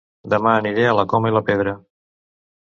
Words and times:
Dema 0.33 0.53
aniré 0.61 0.87
a 0.91 0.95
La 1.01 1.05
Coma 1.11 1.33
i 1.33 1.37
la 1.37 1.43
Pedra 1.51 1.75